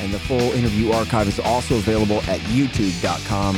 [0.00, 3.56] and the full interview archive is also available at youtube.com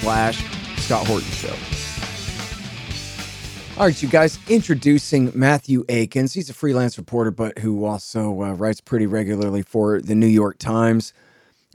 [0.00, 0.44] slash
[0.78, 1.54] Scott Horton Show.
[3.76, 6.32] All right, you guys, introducing Matthew Aikins.
[6.34, 10.58] He's a freelance reporter, but who also uh, writes pretty regularly for the New York
[10.58, 11.12] Times.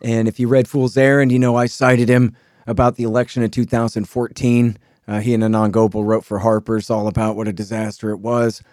[0.02, 3.52] And if you read Fool's Errand, you know I cited him about the election in
[3.52, 4.78] 2014.
[5.10, 8.64] Uh, he and Anand Gopal wrote for Harper's all about what a disaster it was.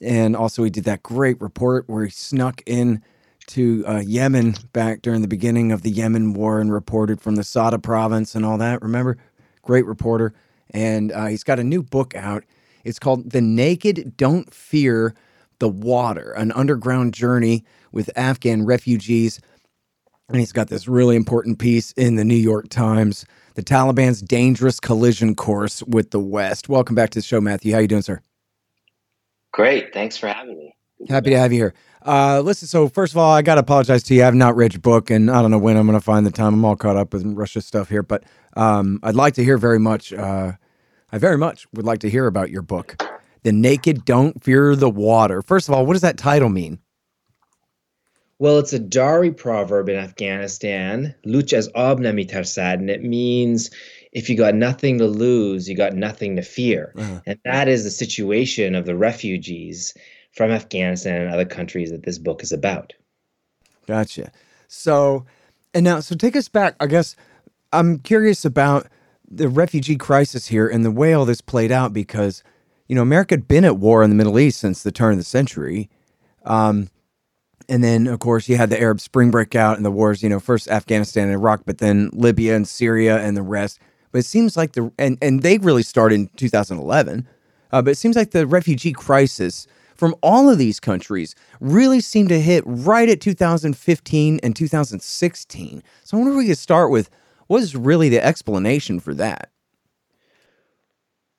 [0.00, 3.02] And also, he did that great report where he snuck in
[3.50, 7.44] to uh, Yemen back during the beginning of the Yemen war and reported from the
[7.44, 8.82] Sada province and all that.
[8.82, 9.18] Remember?
[9.62, 10.32] Great reporter.
[10.70, 12.44] And uh, he's got a new book out.
[12.84, 15.14] It's called The Naked Don't Fear
[15.58, 19.40] the Water, an underground journey with Afghan refugees.
[20.28, 24.80] And he's got this really important piece in the New York Times, the Taliban's dangerous
[24.80, 26.68] collision course with the West.
[26.68, 27.72] Welcome back to the show, Matthew.
[27.72, 28.20] How you doing, sir?
[29.52, 29.92] Great.
[29.92, 30.74] Thanks for having me.
[31.08, 31.74] Happy to have you here.
[32.04, 34.22] Uh, listen, so first of all, I got to apologize to you.
[34.22, 36.26] I have not read your book, and I don't know when I'm going to find
[36.26, 36.54] the time.
[36.54, 38.24] I'm all caught up with Russia stuff here, but
[38.56, 40.12] um, I'd like to hear very much.
[40.12, 40.52] Uh,
[41.12, 43.02] I very much would like to hear about your book,
[43.42, 46.78] "The Naked Don't Fear the Water." First of all, what does that title mean?
[48.38, 53.70] Well, it's a Dari proverb in Afghanistan, "Luch as ab namitarsad," and it means
[54.12, 56.92] if you got nothing to lose, you got nothing to fear.
[56.96, 57.20] Uh-huh.
[57.26, 59.94] And that is the situation of the refugees
[60.40, 62.94] from Afghanistan and other countries that this book is about.
[63.86, 64.32] Gotcha.
[64.68, 65.26] So,
[65.74, 66.76] and now, so take us back.
[66.80, 67.14] I guess
[67.74, 68.86] I'm curious about
[69.30, 72.42] the refugee crisis here and the way all this played out because,
[72.88, 75.18] you know, America had been at war in the Middle East since the turn of
[75.18, 75.90] the century.
[76.46, 76.88] Um,
[77.68, 80.40] and then, of course, you had the Arab Spring breakout and the wars, you know,
[80.40, 83.78] first Afghanistan and Iraq, but then Libya and Syria and the rest.
[84.10, 87.28] But it seems like the, and, and they really started in 2011.
[87.72, 89.66] Uh, but it seems like the refugee crisis
[90.00, 95.82] from all of these countries really seem to hit right at 2015 and 2016.
[96.04, 97.10] So I wonder if we could start with
[97.48, 99.50] what is really the explanation for that?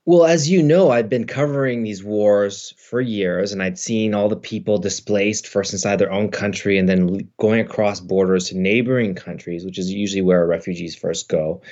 [0.05, 4.29] Well, as you know, I've been covering these wars for years, and I'd seen all
[4.29, 9.15] the people displaced first inside their own country and then going across borders to neighboring
[9.15, 11.63] countries, which is usually where refugees first go,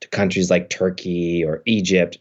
[0.00, 2.16] to countries like Turkey or Egypt.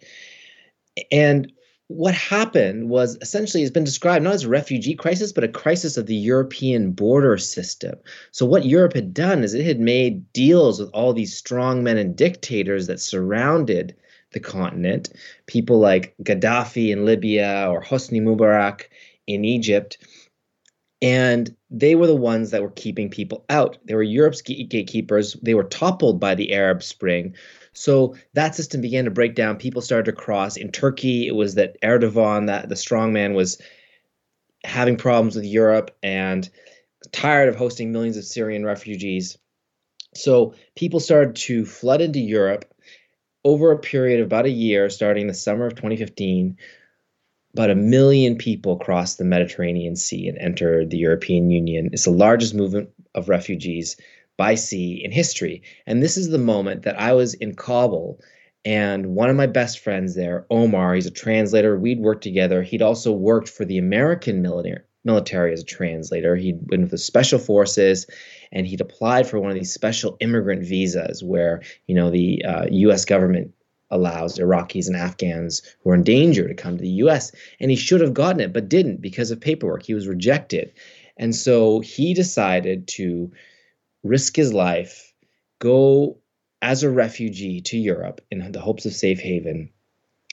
[1.09, 1.53] And
[1.89, 5.97] what happened was essentially has been described not as a refugee crisis, but a crisis
[5.97, 7.97] of the European border system.
[8.29, 12.15] So, what Europe had done is it had made deals with all these strongmen and
[12.15, 13.95] dictators that surrounded
[14.33, 15.09] the continent,
[15.47, 18.83] people like Gaddafi in Libya or Hosni Mubarak
[19.25, 19.97] in Egypt.
[21.01, 23.79] And they were the ones that were keeping people out.
[23.85, 25.37] They were Europe's gatekeepers.
[25.41, 27.35] They were toppled by the Arab Spring,
[27.73, 29.57] so that system began to break down.
[29.57, 30.57] People started to cross.
[30.57, 33.61] In Turkey, it was that Erdogan, that the strongman, was
[34.63, 36.49] having problems with Europe and
[37.11, 39.37] tired of hosting millions of Syrian refugees.
[40.15, 42.65] So people started to flood into Europe
[43.45, 46.57] over a period of about a year, starting the summer of 2015.
[47.53, 51.89] About a million people crossed the Mediterranean Sea and entered the European Union.
[51.93, 53.95] It's the largest movement of refugees
[54.39, 55.61] by sea in history.
[55.85, 58.21] And this is the moment that I was in Kabul
[58.63, 61.77] and one of my best friends there, Omar, he's a translator.
[61.77, 62.63] We'd worked together.
[62.63, 66.35] He'd also worked for the American military military as a translator.
[66.35, 68.05] He'd been with the special forces
[68.51, 72.65] and he'd applied for one of these special immigrant visas where, you know, the uh,
[72.69, 73.53] US government
[73.91, 77.31] allows Iraqis and Afghans who are in danger to come to the US.
[77.59, 79.83] And he should have gotten it, but didn't because of paperwork.
[79.83, 80.73] He was rejected.
[81.17, 83.31] And so he decided to
[84.03, 85.13] risk his life,
[85.59, 86.17] go
[86.61, 89.69] as a refugee to Europe in the hopes of safe haven.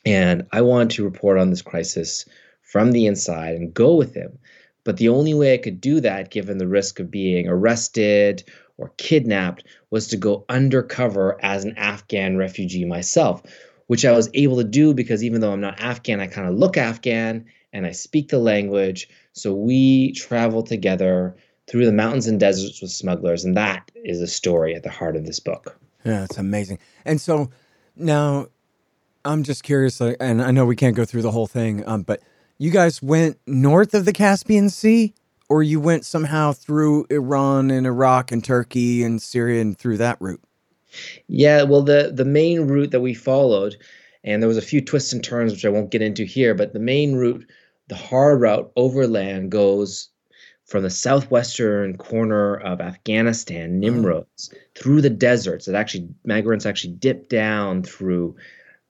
[0.05, 2.27] And I wanted to report on this crisis
[2.63, 4.39] from the inside and go with him.
[4.85, 8.45] But the only way I could do that, given the risk of being arrested
[8.77, 13.43] or kidnapped, was to go undercover as an Afghan refugee myself,
[13.89, 16.55] which I was able to do because even though I'm not Afghan, I kind of
[16.55, 19.09] look Afghan and I speak the language.
[19.33, 21.37] So we traveled together
[21.67, 23.45] through the mountains and deserts with smugglers.
[23.45, 25.79] And that is a story at the heart of this book.
[26.05, 26.79] Yeah, it's amazing.
[27.05, 27.51] And so
[27.97, 28.47] now
[29.25, 32.23] I'm just curious, and I know we can't go through the whole thing, um, but
[32.59, 35.13] you guys went north of the Caspian Sea,
[35.49, 40.17] or you went somehow through Iran and Iraq and Turkey and Syria and through that
[40.21, 40.41] route?
[41.27, 43.77] Yeah, well, the the main route that we followed,
[44.25, 46.73] and there was a few twists and turns which I won't get into here, but
[46.73, 47.47] the main route,
[47.89, 50.09] the hard route overland, goes
[50.67, 55.69] from the southwestern corner of Afghanistan, Nimroz, through the deserts.
[55.69, 58.37] It actually migrants actually dip down through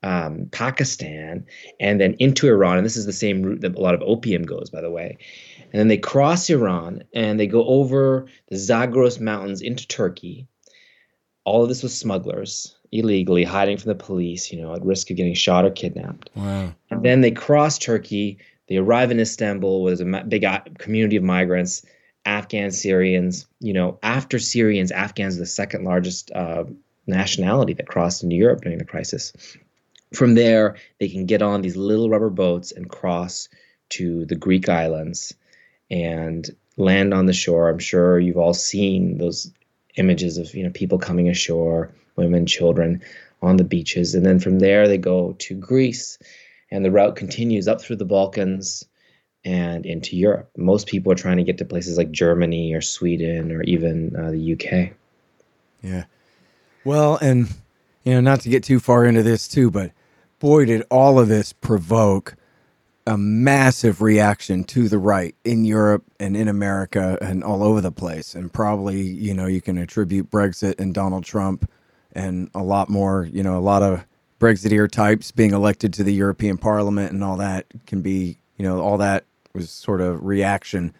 [0.02, 1.44] um, Pakistan
[1.78, 2.78] and then into Iran.
[2.78, 5.18] And this is the same route that a lot of opium goes, by the way.
[5.72, 10.46] And then they cross Iran and they go over the Zagros Mountains into Turkey.
[11.44, 15.16] All of this was smugglers illegally hiding from the police, you know, at risk of
[15.16, 16.30] getting shot or kidnapped.
[16.34, 16.72] Wow.
[16.90, 18.38] And then they cross Turkey.
[18.68, 20.44] They arrive in Istanbul, there's a big
[20.78, 21.84] community of migrants,
[22.24, 23.46] Afghan Syrians.
[23.60, 26.64] You know, after Syrians, Afghans are the second largest uh,
[27.06, 29.32] nationality that crossed into Europe during the crisis.
[30.12, 33.48] From there, they can get on these little rubber boats and cross
[33.90, 35.34] to the Greek islands
[35.90, 37.68] and land on the shore.
[37.68, 39.52] I'm sure you've all seen those
[39.96, 43.02] images of you know people coming ashore, women, children
[43.42, 46.18] on the beaches, and then from there they go to Greece,
[46.70, 48.84] and the route continues up through the Balkans
[49.44, 50.50] and into Europe.
[50.56, 54.32] Most people are trying to get to places like Germany or Sweden or even uh,
[54.32, 54.96] the UK.
[55.82, 56.04] Yeah.
[56.84, 57.48] Well, and
[58.04, 59.92] you know, not to get too far into this too, but
[60.38, 62.36] boy, did all of this provoke
[63.06, 67.92] a massive reaction to the right in Europe and in America and all over the
[67.92, 68.34] place.
[68.34, 71.70] And probably, you know, you can attribute Brexit and Donald Trump
[72.12, 74.04] and a lot more, you know, a lot of
[74.38, 78.80] Brexiteer types being elected to the European Parliament and all that can be, you know,
[78.80, 79.24] all that
[79.54, 80.94] was sort of reaction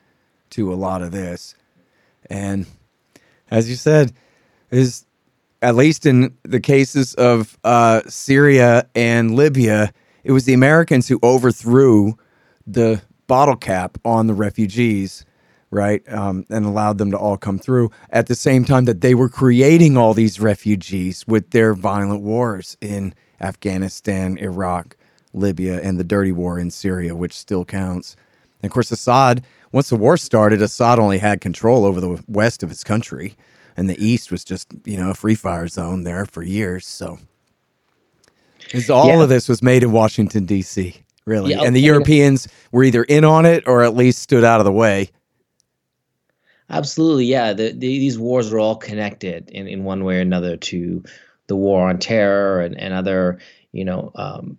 [0.51, 1.55] to a lot of this.
[2.31, 2.67] And
[3.51, 4.13] as you said,
[4.71, 5.05] is
[5.63, 9.93] at least in the cases of uh, Syria and Libya,
[10.25, 12.17] it was the Americans who overthrew
[12.67, 15.25] the bottle cap on the refugees,
[15.71, 19.15] right, um, and allowed them to all come through at the same time that they
[19.15, 24.97] were creating all these refugees with their violent wars in Afghanistan, Iraq,
[25.33, 28.17] Libya, and the dirty war in Syria, which still counts.
[28.63, 32.63] And of course, Assad, once the war started, Assad only had control over the west
[32.63, 33.37] of his country
[33.77, 36.87] and the East was just you know a free fire zone there for years.
[36.87, 37.19] So,
[38.91, 39.23] all yeah.
[39.23, 40.97] of this was made in Washington D.C.
[41.25, 44.61] Really, yeah, and the Europeans were either in on it or at least stood out
[44.61, 45.11] of the way.
[46.69, 47.53] Absolutely, yeah.
[47.53, 51.05] The, the, these wars are all connected in, in one way or another to
[51.47, 53.39] the war on terror and, and other,
[53.73, 54.59] you know, um,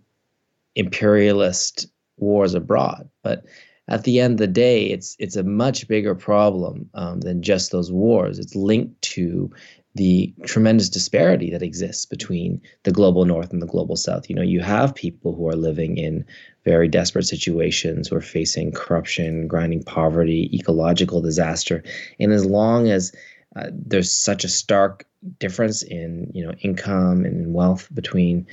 [0.74, 1.86] imperialist
[2.16, 3.08] wars abroad.
[3.22, 3.44] But
[3.88, 7.72] at the end of the day, it's it's a much bigger problem um, than just
[7.72, 8.38] those wars.
[8.38, 9.50] It's linked to
[9.94, 14.28] the tremendous disparity that exists between the global north and the global south.
[14.28, 16.24] You know, you have people who are living in
[16.64, 21.82] very desperate situations, who are facing corruption, grinding poverty, ecological disaster,
[22.20, 23.12] and as long as
[23.58, 25.04] uh, there's such a stark
[25.38, 28.46] difference in you know income and wealth between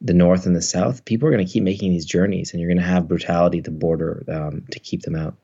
[0.00, 2.68] the north and the south, people are going to keep making these journeys, and you're
[2.68, 5.34] going to have brutality at the border um, to keep them out.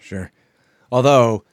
[0.00, 0.32] Sure.
[0.90, 1.44] Although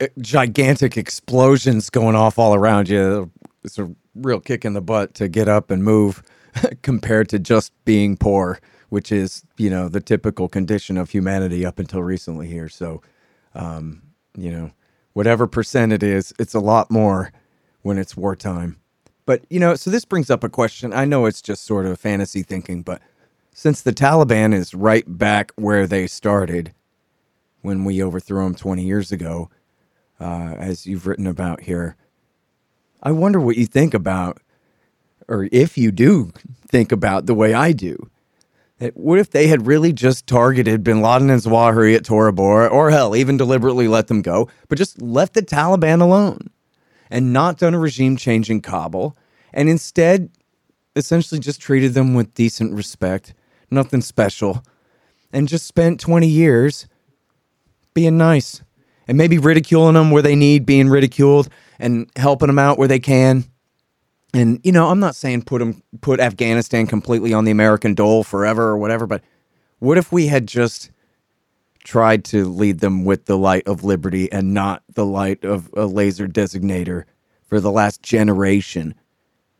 [0.00, 3.30] uh, gigantic explosions going off all around you,
[3.62, 6.22] it's a real kick in the butt to get up and move
[6.82, 8.58] compared to just being poor,
[8.88, 12.68] which is you know the typical condition of humanity up until recently here.
[12.68, 13.02] So,
[13.54, 14.02] um,
[14.36, 14.70] you know,
[15.12, 17.32] whatever percent it is, it's a lot more
[17.82, 18.76] when it's wartime.
[19.24, 20.92] But, you know, so this brings up a question.
[20.92, 23.00] I know it's just sort of fantasy thinking, but
[23.52, 26.72] since the Taliban is right back where they started
[27.60, 29.50] when we overthrew them 20 years ago,
[30.18, 31.96] uh, as you've written about here,
[33.02, 34.40] I wonder what you think about,
[35.28, 36.32] or if you do
[36.66, 38.10] think about the way I do.
[38.94, 42.90] What if they had really just targeted bin Laden and Zawahiri at Tora Bora, or
[42.90, 46.50] hell, even deliberately let them go, but just left the Taliban alone?
[47.12, 49.16] and not done a regime change in Kabul,
[49.52, 50.30] and instead
[50.96, 53.34] essentially just treated them with decent respect,
[53.70, 54.64] nothing special,
[55.30, 56.88] and just spent 20 years
[57.92, 58.62] being nice
[59.06, 62.98] and maybe ridiculing them where they need being ridiculed and helping them out where they
[62.98, 63.44] can.
[64.34, 68.24] And you know, I'm not saying put them put Afghanistan completely on the American dole
[68.24, 69.22] forever or whatever, but
[69.78, 70.90] what if we had just
[71.84, 75.86] tried to lead them with the light of liberty and not the light of a
[75.86, 77.04] laser designator
[77.42, 78.94] for the last generation,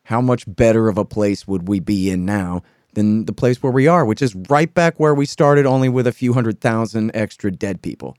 [0.05, 2.63] how much better of a place would we be in now
[2.95, 6.07] than the place where we are, which is right back where we started, only with
[6.07, 8.17] a few hundred thousand extra dead people?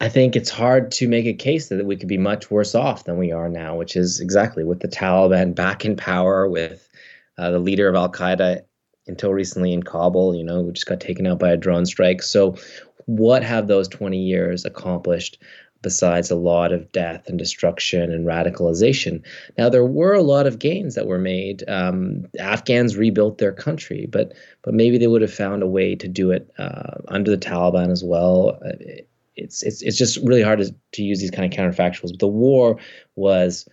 [0.00, 3.04] I think it's hard to make a case that we could be much worse off
[3.04, 6.88] than we are now, which is exactly with the Taliban back in power, with
[7.36, 8.62] uh, the leader of Al Qaeda
[9.06, 12.22] until recently in Kabul, you know, who just got taken out by a drone strike.
[12.22, 12.56] So,
[13.06, 15.42] what have those 20 years accomplished?
[15.82, 19.22] besides a lot of death and destruction and radicalization.
[19.56, 21.64] Now, there were a lot of gains that were made.
[21.68, 26.08] Um, Afghans rebuilt their country, but but maybe they would have found a way to
[26.08, 28.58] do it uh, under the Taliban as well.
[28.62, 28.72] Uh,
[29.40, 32.10] it's it's it's just really hard to, to use these kind of counterfactuals.
[32.10, 32.78] But the war
[33.16, 33.68] was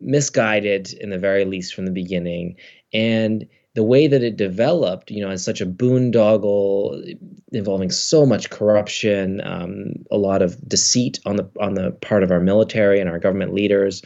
[0.00, 2.56] misguided in the very least from the beginning,
[2.92, 7.18] and the way that it developed, you know, as such a boondoggle
[7.52, 12.30] involving so much corruption, um, a lot of deceit on the on the part of
[12.30, 14.02] our military and our government leaders,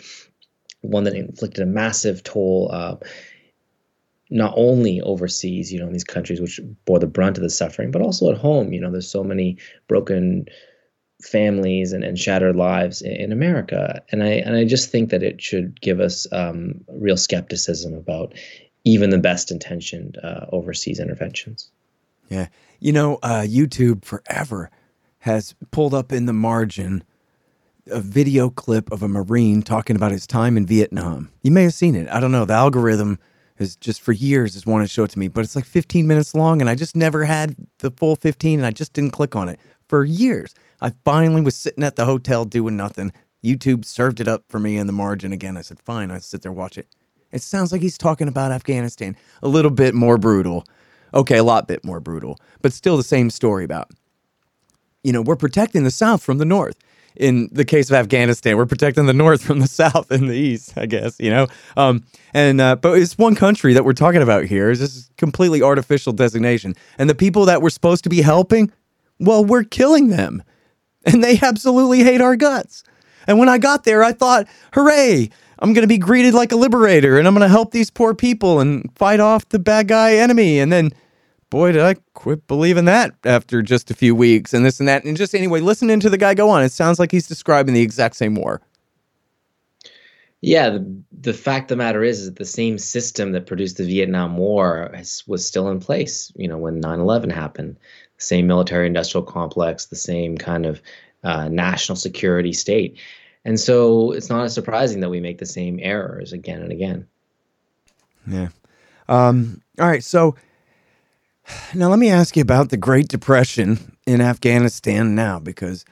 [0.80, 2.68] one that inflicted a massive toll.
[2.72, 2.96] Uh,
[4.30, 7.90] not only overseas, you know, in these countries which bore the brunt of the suffering,
[7.90, 8.72] but also at home.
[8.72, 9.56] You know, there's so many
[9.88, 10.46] broken
[11.22, 15.22] families and, and shattered lives in, in America, and I and I just think that
[15.22, 18.34] it should give us um, real skepticism about
[18.84, 21.70] even the best intentioned uh, overseas interventions.
[22.28, 22.48] Yeah.
[22.78, 24.70] You know, uh, YouTube forever
[25.18, 27.04] has pulled up in the margin
[27.90, 31.30] a video clip of a Marine talking about his time in Vietnam.
[31.42, 32.08] You may have seen it.
[32.08, 32.44] I don't know.
[32.44, 33.18] The algorithm
[33.56, 36.06] has just for years has wanted to show it to me, but it's like 15
[36.06, 39.36] minutes long and I just never had the full 15 and I just didn't click
[39.36, 39.58] on it
[39.90, 40.54] for years.
[40.80, 43.12] I finally was sitting at the hotel doing nothing.
[43.44, 45.56] YouTube served it up for me in the margin again.
[45.56, 46.86] I said, fine, I sit there, watch it.
[47.32, 49.16] It sounds like he's talking about Afghanistan.
[49.42, 50.64] A little bit more brutal.
[51.12, 53.90] Okay, a lot bit more brutal, but still the same story about,
[55.02, 56.76] you know, we're protecting the South from the North.
[57.16, 60.74] In the case of Afghanistan, we're protecting the North from the South and the East,
[60.76, 61.48] I guess, you know?
[61.76, 64.70] Um, and, uh, but it's one country that we're talking about here.
[64.70, 66.74] Is this completely artificial designation.
[66.98, 68.72] And the people that we're supposed to be helping,
[69.20, 70.42] well, we're killing them.
[71.06, 72.84] And they absolutely hate our guts.
[73.26, 76.56] And when I got there, I thought, hooray, I'm going to be greeted like a
[76.56, 80.16] liberator and I'm going to help these poor people and fight off the bad guy
[80.16, 80.58] enemy.
[80.58, 80.90] And then,
[81.48, 85.04] boy, did I quit believing that after just a few weeks and this and that.
[85.04, 87.82] And just anyway, listening to the guy go on, it sounds like he's describing the
[87.82, 88.60] exact same war.
[90.42, 93.84] Yeah, the, the fact the matter is, is that the same system that produced the
[93.84, 97.78] Vietnam War has, was still in place, you know, when 9 11 happened.
[98.20, 100.80] Same military industrial complex, the same kind of
[101.24, 102.98] uh, national security state.
[103.44, 107.06] And so it's not as surprising that we make the same errors again and again.
[108.26, 108.48] Yeah.
[109.08, 110.04] Um, all right.
[110.04, 110.36] So
[111.74, 115.84] now let me ask you about the Great Depression in Afghanistan now, because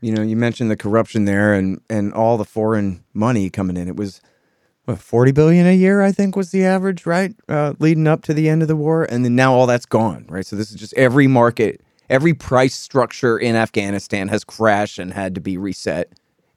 [0.00, 3.88] you know you mentioned the corruption there and and all the foreign money coming in.
[3.88, 4.20] It was
[4.84, 8.34] what forty billion a year, I think, was the average, right, uh, leading up to
[8.34, 10.46] the end of the war, and then now all that's gone, right?
[10.46, 15.34] So this is just every market, every price structure in Afghanistan has crashed and had
[15.34, 16.12] to be reset.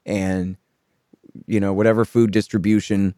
[0.06, 0.58] And
[1.46, 3.14] you know whatever food distribution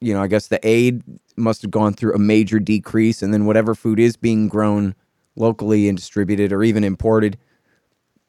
[0.00, 1.04] you know i guess the aid
[1.36, 3.22] must have gone through a major decrease.
[3.22, 4.94] And then whatever food is being grown
[5.36, 7.38] locally and distributed or even imported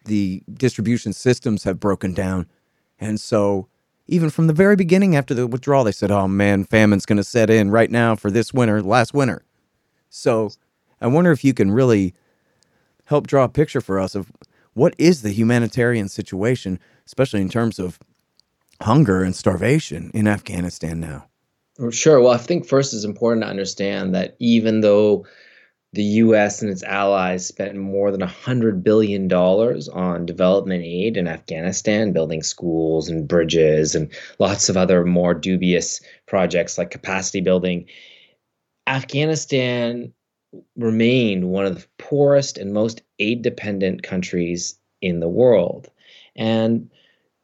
[0.06, 2.48] the distribution systems have broken down.
[3.00, 3.68] And so
[4.08, 7.24] even from the very beginning after the withdrawal they said oh man famine's going to
[7.24, 9.44] set in right now for this winter last winter
[10.10, 10.50] so
[11.02, 12.14] i wonder if you can really
[13.06, 14.32] help draw a picture for us of
[14.74, 18.00] what is the humanitarian situation especially in terms of
[18.82, 21.26] hunger and starvation in Afghanistan now?
[21.92, 22.22] Sure.
[22.22, 25.26] Well, I think first it's important to understand that even though
[25.96, 32.12] the US and its allies spent more than $100 billion on development aid in Afghanistan,
[32.12, 37.86] building schools and bridges and lots of other more dubious projects like capacity building.
[38.88, 40.14] Afghanistan
[40.76, 45.90] remained one of the poorest and most aid dependent countries in the world.
[46.36, 46.90] And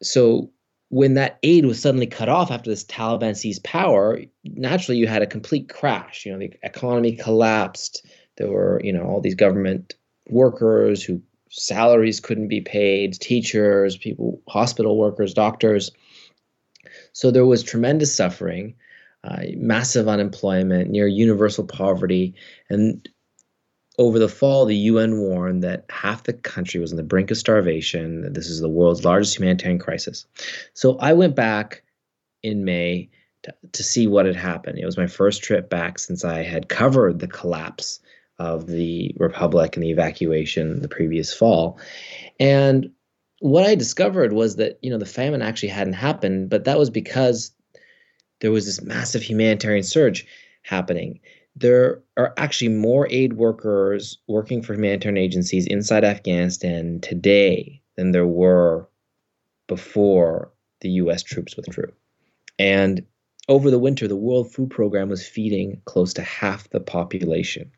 [0.03, 0.51] so
[0.89, 5.21] when that aid was suddenly cut off after this Taliban seized power, naturally you had
[5.21, 6.25] a complete crash.
[6.25, 8.05] You know, the economy collapsed.
[8.41, 9.93] There were, you know, all these government
[10.27, 15.91] workers who salaries couldn't be paid, teachers, people, hospital workers, doctors.
[17.13, 18.73] So there was tremendous suffering,
[19.23, 22.33] uh, massive unemployment, near universal poverty,
[22.67, 23.07] and
[23.99, 27.37] over the fall, the UN warned that half the country was on the brink of
[27.37, 28.21] starvation.
[28.21, 30.25] That this is the world's largest humanitarian crisis.
[30.73, 31.83] So I went back
[32.41, 33.09] in May
[33.43, 34.79] to, to see what had happened.
[34.79, 37.99] It was my first trip back since I had covered the collapse
[38.41, 41.79] of the republic and the evacuation the previous fall.
[42.39, 42.91] And
[43.39, 46.89] what I discovered was that you know the famine actually hadn't happened, but that was
[46.89, 47.51] because
[48.39, 50.25] there was this massive humanitarian surge
[50.63, 51.19] happening
[51.55, 58.27] there are actually more aid workers working for humanitarian agencies inside Afghanistan today than there
[58.27, 58.87] were
[59.67, 61.91] before the US troops withdrew.
[62.57, 63.05] And
[63.49, 67.71] over the winter, the World Food Program was feeding close to half the population.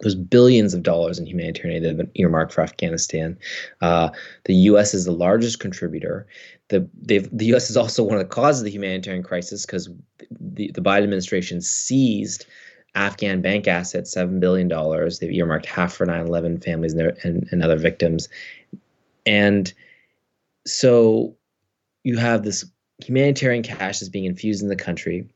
[0.00, 3.38] There's billions of dollars in humanitarian aid that have been earmarked for Afghanistan.
[3.80, 4.10] Uh,
[4.44, 4.92] the U.S.
[4.94, 6.26] is the largest contributor.
[6.68, 7.70] The the U.S.
[7.70, 9.88] is also one of the causes of the humanitarian crisis because
[10.40, 12.46] the, the Biden administration seized
[12.96, 14.68] Afghan bank assets, $7 billion.
[14.68, 18.28] They've earmarked half for 9 11 families and, their, and, and other victims.
[19.26, 19.72] And
[20.66, 21.36] so
[22.04, 22.64] you have this
[23.04, 25.28] humanitarian cash that's being infused in the country.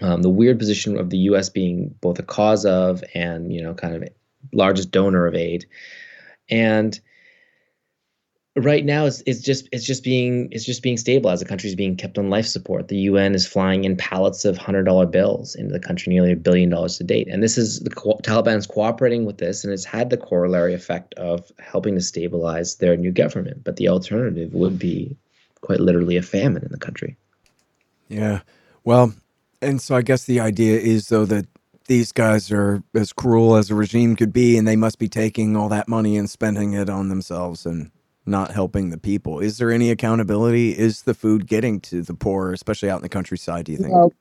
[0.00, 1.48] Um, the weird position of the U.S.
[1.48, 4.08] being both a cause of and you know kind of
[4.52, 5.66] largest donor of aid,
[6.48, 6.98] and
[8.58, 11.40] right now it's, it's just it's just being it's just being stabilized.
[11.40, 12.88] The country is being kept on life support.
[12.88, 16.36] The UN is flying in pallets of hundred dollar bills into the country, nearly a
[16.36, 17.28] billion dollars to date.
[17.28, 21.14] And this is the co- Taliban's cooperating with this, and it's had the corollary effect
[21.14, 23.64] of helping to stabilize their new government.
[23.64, 25.16] But the alternative would be
[25.60, 27.16] quite literally a famine in the country.
[28.08, 28.40] Yeah,
[28.84, 29.12] well,
[29.60, 31.46] and so I guess the idea is though that
[31.86, 35.56] these guys are as cruel as a regime could be, and they must be taking
[35.56, 37.90] all that money and spending it on themselves and
[38.26, 39.40] not helping the people.
[39.40, 40.78] Is there any accountability?
[40.78, 43.92] Is the food getting to the poor, especially out in the countryside, do you think?
[43.92, 44.12] Well,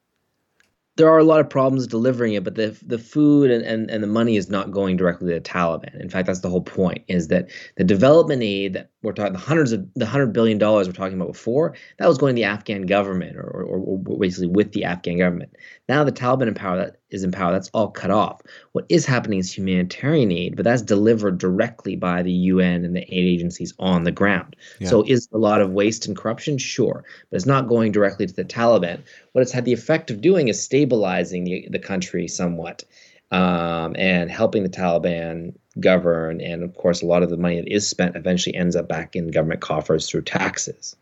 [0.96, 4.01] there are a lot of problems delivering it, but the the food and, and, and
[4.01, 6.00] the money is not going directly to the Taliban.
[6.00, 9.40] In fact, that's the whole point, is that the development aid that we're talking the
[9.40, 12.44] hundreds of the hundred billion dollars we're talking about before, that was going to the
[12.44, 15.56] Afghan government or, or, or basically with the Afghan government.
[15.90, 18.42] Now the Taliban in power that is in power, that's all cut off.
[18.74, 23.02] What is happening is humanitarian aid, but that's delivered directly by the UN and the
[23.02, 24.56] aid agencies on the ground.
[24.80, 24.90] Yeah.
[24.90, 26.58] So is a lot of waste and corruption?
[26.58, 27.06] Sure.
[27.30, 29.02] But it's not going directly to the Taliban.
[29.32, 32.84] What it's had the effect of doing is stabilizing the, the country somewhat.
[33.30, 36.41] Um, and helping the Taliban govern.
[36.41, 39.15] And of course, a lot of the money that is spent eventually ends up back
[39.15, 40.96] in government coffers through taxes.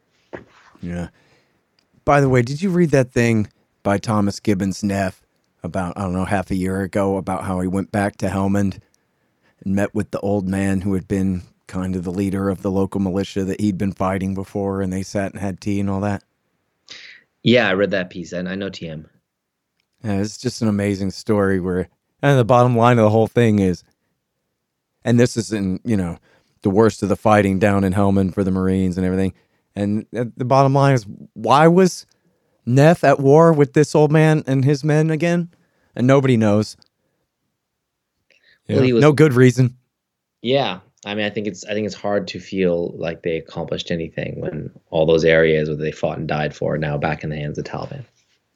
[0.81, 1.09] Yeah.
[2.03, 3.47] By the way, did you read that thing
[3.83, 5.21] by Thomas Gibbons Neff
[5.63, 8.79] about, I don't know, half a year ago about how he went back to Helmand
[9.63, 12.71] and met with the old man who had been kind of the leader of the
[12.71, 16.01] local militia that he'd been fighting before and they sat and had tea and all
[16.01, 16.23] that?
[17.43, 19.05] Yeah, I read that piece and I know TM.
[20.03, 21.89] Yeah, it's just an amazing story where
[22.21, 23.83] and the bottom line of the whole thing is
[25.05, 26.17] and this is in, you know,
[26.63, 29.33] the worst of the fighting down in Helmand for the Marines and everything.
[29.75, 32.05] And uh, the bottom line is why was
[32.65, 35.51] Neff at war with this old man and his men again,
[35.95, 36.75] and nobody knows.
[38.67, 38.77] Yeah.
[38.79, 39.77] Well, was, no good reason.
[40.41, 43.91] Yeah, I mean, I think it's I think it's hard to feel like they accomplished
[43.91, 47.29] anything when all those areas where they fought and died for are now back in
[47.29, 48.03] the hands of Taliban.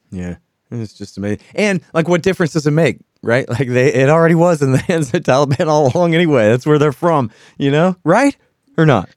[0.10, 0.38] Yeah,
[0.72, 1.40] it's just amazing.
[1.56, 3.48] And like, what difference does it make, right?
[3.60, 6.50] Like, they it already was in the hands of the Taliban all along anyway.
[6.50, 8.36] That's where they're from, you know, right
[8.78, 9.10] or not?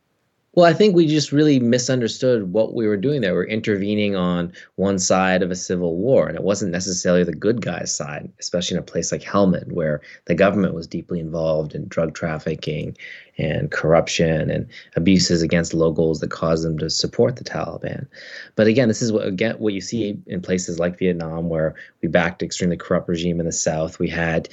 [0.54, 3.32] Well, I think we just really misunderstood what we were doing there.
[3.32, 7.62] We're intervening on one side of a civil war, and it wasn't necessarily the good
[7.62, 11.88] guys' side, especially in a place like Helmand, where the government was deeply involved in
[11.88, 12.94] drug trafficking
[13.38, 18.06] and corruption and abuses against locals that caused them to support the Taliban.
[18.54, 22.08] But again, this is what again what you see in places like Vietnam, where we
[22.08, 23.98] backed extremely corrupt regime in the South.
[23.98, 24.50] We had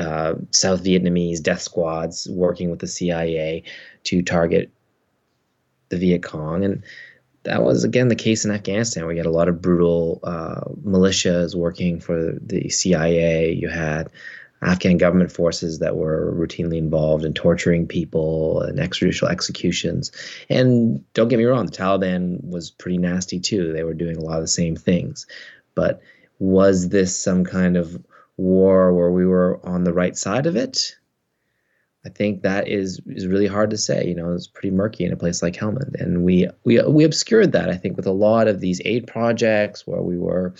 [0.00, 3.62] uh, South Vietnamese death squads working with the CIA
[4.02, 4.72] to target
[5.88, 6.64] the Viet Cong.
[6.64, 6.82] And
[7.44, 9.06] that was, again, the case in Afghanistan.
[9.06, 13.52] We had a lot of brutal uh, militias working for the CIA.
[13.52, 14.10] You had
[14.60, 20.10] Afghan government forces that were routinely involved in torturing people and extrajudicial executions.
[20.48, 23.72] And don't get me wrong, the Taliban was pretty nasty too.
[23.72, 25.26] They were doing a lot of the same things.
[25.74, 26.00] But
[26.40, 28.02] was this some kind of
[28.36, 30.96] war where we were on the right side of it?
[32.08, 34.08] I think that is is really hard to say.
[34.08, 37.52] You know, it's pretty murky in a place like Helmand, and we we we obscured
[37.52, 37.68] that.
[37.68, 40.54] I think with a lot of these aid projects where we were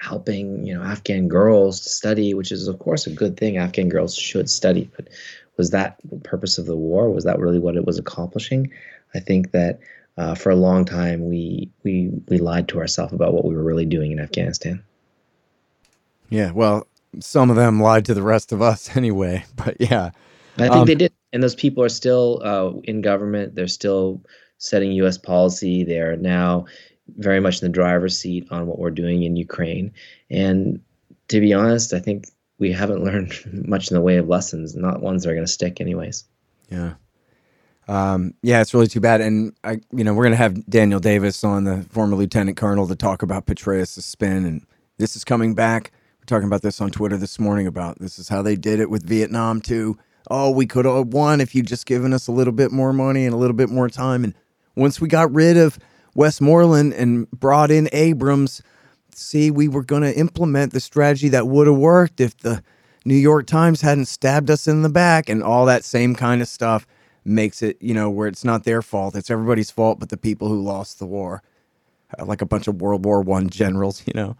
[0.00, 3.56] helping you know Afghan girls to study, which is of course a good thing.
[3.56, 5.08] Afghan girls should study, but
[5.56, 7.10] was that the purpose of the war?
[7.10, 8.70] Was that really what it was accomplishing?
[9.16, 9.80] I think that
[10.16, 13.64] uh, for a long time we we we lied to ourselves about what we were
[13.64, 14.84] really doing in Afghanistan.
[16.28, 16.86] Yeah, well,
[17.18, 19.44] some of them lied to the rest of us anyway.
[19.56, 20.10] But yeah,
[20.56, 23.54] I think um, they did, and those people are still uh, in government.
[23.54, 24.22] They're still
[24.58, 25.18] setting U.S.
[25.18, 25.84] policy.
[25.84, 26.66] They are now
[27.16, 29.92] very much in the driver's seat on what we're doing in Ukraine.
[30.30, 30.80] And
[31.28, 33.34] to be honest, I think we haven't learned
[33.66, 36.24] much in the way of lessons, not ones that are going to stick, anyways.
[36.68, 36.94] Yeah.
[37.88, 39.20] Um, yeah, it's really too bad.
[39.20, 42.86] And I, you know, we're going to have Daniel Davis on, the former lieutenant colonel,
[42.86, 44.64] to talk about Petraeus' spin, and
[44.98, 45.90] this is coming back
[46.30, 49.04] talking about this on Twitter this morning about this is how they did it with
[49.04, 49.98] Vietnam too.
[50.30, 53.24] Oh, we could have won if you just given us a little bit more money
[53.24, 54.22] and a little bit more time.
[54.22, 54.34] And
[54.76, 55.76] once we got rid of
[56.14, 58.62] Westmoreland and brought in Abrams,
[59.12, 62.62] see, we were going to implement the strategy that would have worked if the
[63.04, 66.46] New York Times hadn't stabbed us in the back and all that same kind of
[66.46, 66.86] stuff
[67.24, 69.16] makes it, you know, where it's not their fault.
[69.16, 71.42] It's everybody's fault but the people who lost the war.
[72.24, 74.36] Like a bunch of World War One generals, you know.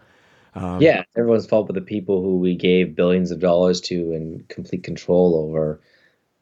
[0.53, 4.47] Um, yeah, everyone's fault but the people who we gave billions of dollars to and
[4.49, 5.79] complete control over,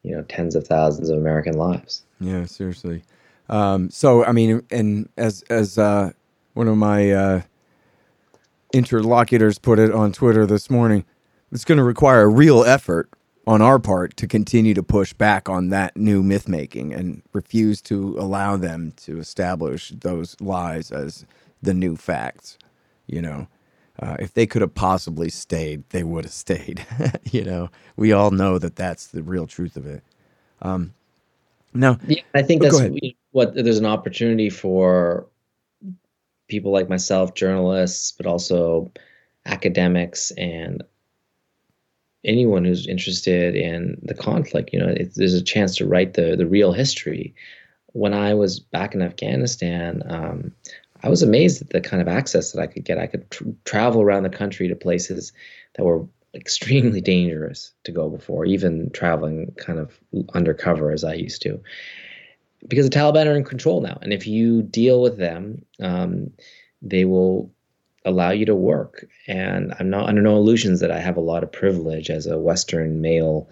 [0.03, 2.03] you know, tens of thousands of American lives.
[2.19, 3.03] Yeah, seriously.
[3.49, 6.11] Um, so I mean, and as as uh,
[6.53, 7.41] one of my uh,
[8.73, 11.05] interlocutors put it on Twitter this morning,
[11.51, 13.09] it's going to require a real effort
[13.47, 17.81] on our part to continue to push back on that new myth making and refuse
[17.81, 21.25] to allow them to establish those lies as
[21.61, 22.57] the new facts.
[23.07, 23.47] You know,
[24.01, 26.85] uh, if they could have possibly stayed, they would have stayed.
[27.31, 30.03] you know, we all know that that's the real truth of it.
[30.61, 30.93] Um,
[31.73, 35.27] now, yeah, I think oh, that's what there's an opportunity for
[36.47, 38.91] people like myself, journalists, but also
[39.45, 40.83] academics and
[42.23, 44.71] anyone who's interested in the conflict.
[44.73, 47.35] You know, it, there's a chance to write the the real history.
[47.93, 50.53] When I was back in Afghanistan, um,
[51.03, 52.97] I was amazed at the kind of access that I could get.
[52.97, 55.31] I could tr- travel around the country to places
[55.75, 59.99] that were extremely dangerous to go before, even traveling kind of
[60.33, 61.61] undercover as I used to
[62.67, 66.31] because the Taliban are in control now, and if you deal with them, um,
[66.81, 67.51] they will
[68.05, 69.05] allow you to work.
[69.27, 72.39] And I'm not under no illusions that I have a lot of privilege as a
[72.39, 73.49] Western male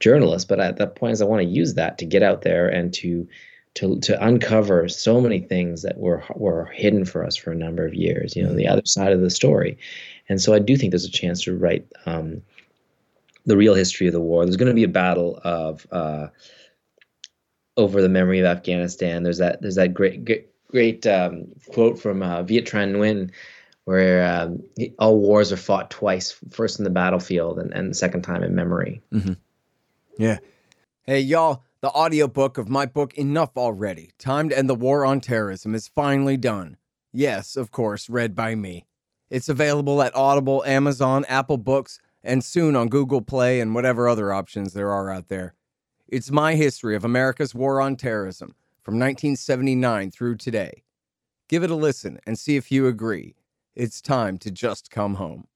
[0.00, 2.68] journalist, but at that point, is I want to use that to get out there
[2.68, 3.26] and to
[3.74, 7.84] to to uncover so many things that were were hidden for us for a number
[7.84, 8.36] of years.
[8.36, 9.78] You know, the other side of the story.
[10.28, 12.42] And so I do think there's a chance to write um,
[13.44, 14.44] the real history of the war.
[14.44, 16.28] There's going to be a battle of uh,
[17.76, 19.22] over the memory of Afghanistan.
[19.22, 23.30] There's that there's that great great, great um, quote from uh, Viet Thanh Nguyen
[23.84, 24.62] where um,
[24.98, 28.54] all wars are fought twice, first in the battlefield and, and the second time in
[28.54, 29.02] memory.
[29.12, 29.34] Mm-hmm.
[30.16, 30.38] Yeah.
[31.02, 35.20] Hey, y'all, the audiobook of my book, Enough Already Time to End the War on
[35.20, 36.78] Terrorism, is finally done.
[37.12, 38.86] Yes, of course, read by me.
[39.28, 44.32] It's available at Audible, Amazon, Apple Books, and soon on Google Play and whatever other
[44.32, 45.56] options there are out there.
[46.08, 50.84] It's my history of America's war on terrorism from 1979 through today.
[51.50, 53.36] Give it a listen and see if you agree.
[53.74, 55.48] It's time to just come home.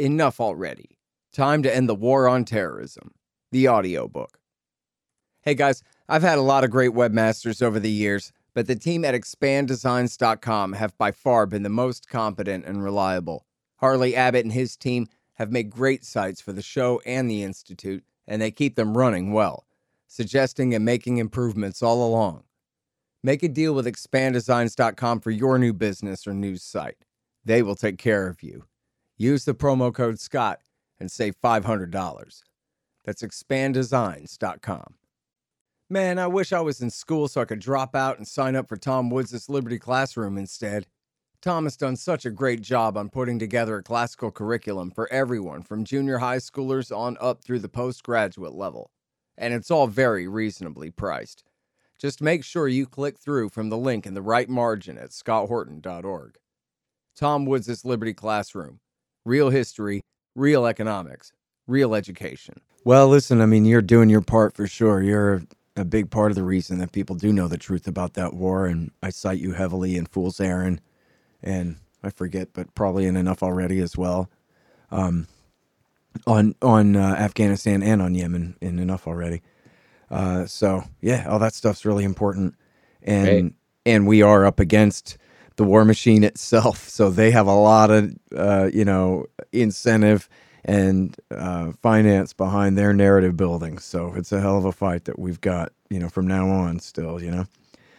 [0.00, 0.98] Enough already.
[1.32, 3.12] Time to end the war on terrorism.
[3.52, 4.40] The audiobook.
[5.46, 9.04] Hey guys, I've had a lot of great webmasters over the years, but the team
[9.04, 13.46] at expanddesigns.com have by far been the most competent and reliable.
[13.76, 18.02] Harley Abbott and his team have made great sites for the show and the Institute,
[18.26, 19.68] and they keep them running well
[20.08, 22.42] suggesting and making improvements all along.
[23.22, 26.96] Make a deal with expanddesigns.com for your new business or news site.
[27.44, 28.64] They will take care of you.
[29.16, 30.58] Use the promo code SCOTT
[30.98, 32.42] and save $500.
[33.04, 34.94] That's expanddesigns.com.
[35.88, 38.68] Man, I wish I was in school so I could drop out and sign up
[38.68, 40.86] for Tom Woods' Liberty Classroom instead.
[41.40, 45.62] Tom has done such a great job on putting together a classical curriculum for everyone
[45.62, 48.90] from junior high schoolers on up through the postgraduate level
[49.38, 51.44] and it's all very reasonably priced.
[51.98, 56.36] Just make sure you click through from the link in the right margin at scotthorton.org.
[57.16, 58.80] Tom Woods' Liberty Classroom.
[59.24, 60.02] Real history,
[60.34, 61.32] real economics,
[61.66, 62.60] real education.
[62.84, 65.02] Well, listen, I mean, you're doing your part for sure.
[65.02, 65.42] You're
[65.76, 68.66] a big part of the reason that people do know the truth about that war,
[68.66, 70.80] and I cite you heavily in Fool's Errand,
[71.42, 74.30] and I forget, but probably in enough already as well.
[74.90, 75.26] Um,
[76.26, 79.42] on on uh, Afghanistan and on Yemen in enough already.
[80.10, 82.54] Uh, so yeah, all that stuff's really important,
[83.02, 83.54] and right.
[83.84, 85.18] and we are up against
[85.56, 90.28] the war machine itself, so they have a lot of uh, you know incentive
[90.66, 93.78] and uh, finance behind their narrative building.
[93.78, 96.80] So it's a hell of a fight that we've got you know from now on
[96.80, 97.46] still you know.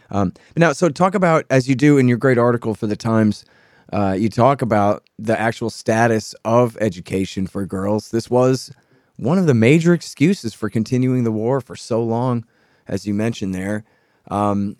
[0.09, 3.43] Um, now, so talk about as you do in your great article for the Times
[3.91, 8.11] uh, you talk about the actual status of education for girls.
[8.11, 8.71] This was
[9.15, 12.45] one of the major excuses for continuing the war for so long,
[12.87, 13.85] as you mentioned there.
[14.29, 14.75] Um,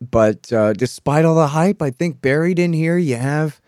[0.00, 3.60] but uh, despite all the hype, I think buried in here you have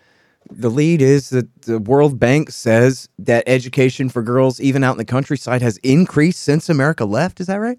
[0.51, 4.99] the lead is that the World Bank says that education for girls, even out in
[4.99, 7.41] the countryside, has increased since America left.
[7.41, 7.79] Is that right?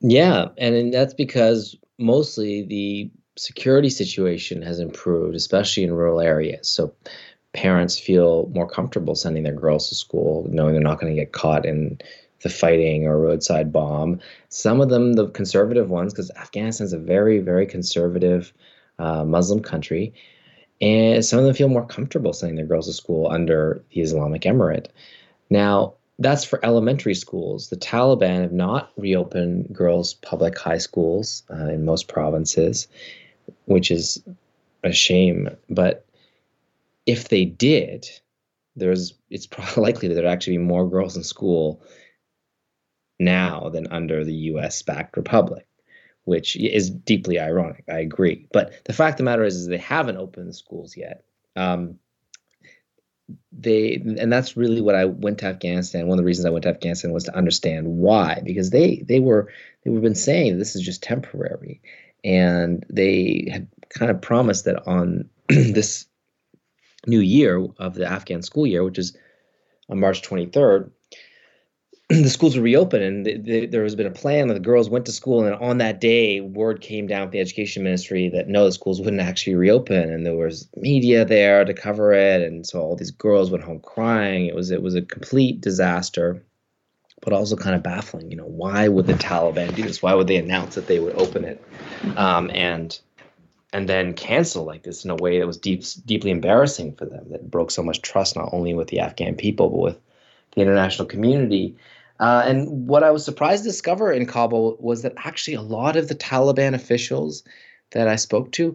[0.00, 6.68] Yeah, and that's because mostly the security situation has improved, especially in rural areas.
[6.68, 6.92] So
[7.52, 11.32] parents feel more comfortable sending their girls to school, knowing they're not going to get
[11.32, 11.98] caught in
[12.42, 14.20] the fighting or roadside bomb.
[14.50, 18.52] Some of them, the conservative ones, because Afghanistan is a very, very conservative
[18.98, 20.12] uh, Muslim country,
[20.80, 24.42] and some of them feel more comfortable sending their girls to school under the Islamic
[24.42, 24.88] Emirate.
[25.50, 27.68] Now, that's for elementary schools.
[27.68, 32.88] The Taliban have not reopened girls' public high schools uh, in most provinces,
[33.66, 34.22] which is
[34.82, 35.50] a shame.
[35.68, 36.06] But
[37.04, 38.08] if they did,
[38.76, 41.82] there's it's probably likely that there'd actually be more girls in school
[43.18, 45.66] now than under the U.S.-backed republic,
[46.26, 47.84] which is deeply ironic.
[47.88, 50.96] I agree, but the fact of the matter is, is they haven't opened the schools
[50.96, 51.24] yet.
[51.54, 51.98] Um,
[53.52, 56.06] they and that's really what I went to Afghanistan.
[56.06, 59.20] One of the reasons I went to Afghanistan was to understand why, because they they
[59.20, 59.50] were
[59.82, 61.80] they were been saying this is just temporary,
[62.22, 66.06] and they had kind of promised that on this
[67.06, 69.16] new year of the Afghan school year, which is
[69.88, 70.90] on March 23rd,
[72.08, 74.88] the schools were reopened and the, the, there has been a plan that the girls
[74.88, 78.46] went to school, and on that day, word came down from the education ministry that
[78.46, 82.64] no, the schools wouldn't actually reopen, and there was media there to cover it, and
[82.64, 84.46] so all these girls went home crying.
[84.46, 86.40] It was it was a complete disaster,
[87.22, 88.30] but also kind of baffling.
[88.30, 90.00] You know, why would the Taliban do this?
[90.00, 91.60] Why would they announce that they would open it,
[92.16, 92.96] um, and
[93.72, 97.30] and then cancel like this in a way that was deep, deeply embarrassing for them,
[97.30, 99.98] that broke so much trust not only with the Afghan people but with
[100.56, 101.76] the international community.
[102.18, 105.96] Uh, and what I was surprised to discover in Kabul was that actually a lot
[105.96, 107.44] of the Taliban officials
[107.92, 108.74] that I spoke to,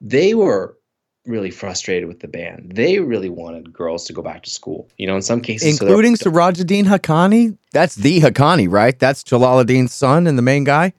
[0.00, 0.76] they were
[1.24, 2.70] really frustrated with the ban.
[2.72, 4.88] They really wanted girls to go back to school.
[4.98, 7.56] You know, in some cases, including so Sirajuddin Haqqani.
[7.72, 8.96] That's the Haqqani, right?
[8.96, 10.92] That's Jalaluddin's son and the main guy.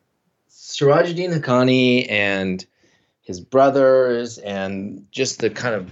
[0.49, 2.65] Sirajuddin Haqqani and
[3.27, 5.91] his brothers and just the kind of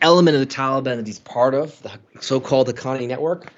[0.00, 3.52] element of the Taliban that he's part of, the so-called Haqqani network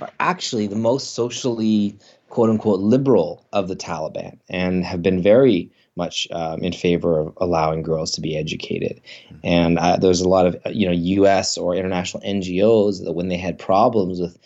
[0.00, 1.96] are actually the most socially
[2.30, 7.32] quote unquote liberal of the Taliban and have been very much um, in favor of
[7.36, 9.00] allowing girls to be educated.
[9.28, 9.36] Mm-hmm.
[9.44, 11.56] And uh, there's a lot of you know U.S.
[11.56, 14.36] or international NGOs that when they had problems with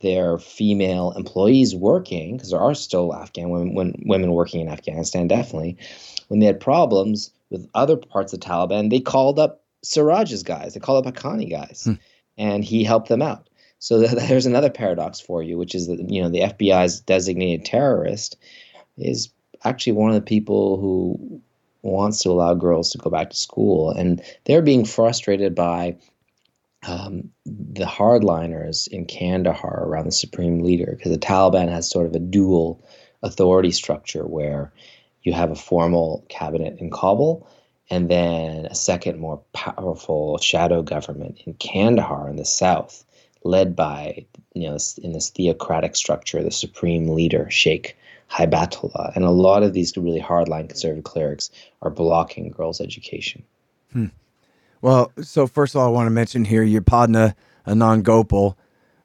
[0.00, 5.78] their female employees working, because there are still Afghan women, women working in Afghanistan, definitely,
[6.26, 10.80] when they had problems with other parts of Taliban, they called up Siraj's guys, they
[10.80, 11.94] called up Haqqani guys, hmm.
[12.36, 13.48] and he helped them out.
[13.78, 18.36] So there's another paradox for you, which is that you know the FBI's designated terrorist
[18.96, 19.30] is
[19.64, 21.40] actually one of the people who
[21.82, 25.96] wants to allow girls to go back to school, and they're being frustrated by
[26.86, 32.14] um, the hardliners in Kandahar around the supreme leader because the Taliban has sort of
[32.14, 32.84] a dual
[33.22, 34.72] authority structure where
[35.26, 37.46] you have a formal cabinet in Kabul
[37.90, 43.04] and then a second more powerful shadow government in Kandahar in the south
[43.44, 47.96] led by, you know, in this theocratic structure, the supreme leader, Sheikh
[48.30, 49.14] Haibatullah.
[49.14, 51.50] And a lot of these really hardline conservative clerics
[51.82, 53.44] are blocking girls' education.
[53.92, 54.06] Hmm.
[54.82, 57.34] Well, so first of all, I want to mention here your Padna
[57.66, 58.58] Anand Gopal